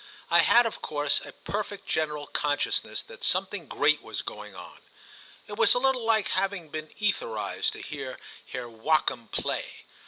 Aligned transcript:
I 0.31 0.39
had 0.39 0.65
of 0.65 0.81
course 0.81 1.21
a 1.23 1.31
perfect 1.31 1.85
general 1.85 2.25
consciousness 2.25 3.03
that 3.03 3.23
something 3.23 3.67
great 3.67 4.01
was 4.01 4.23
going 4.23 4.55
on: 4.55 4.79
it 5.45 5.57
was 5.59 5.75
a 5.75 5.77
little 5.77 6.03
like 6.03 6.29
having 6.29 6.69
been 6.69 6.87
etherised 6.99 7.73
to 7.73 7.83
hear 7.83 8.17
Herr 8.47 8.67
Joachim 8.67 9.27
play. 9.27 9.85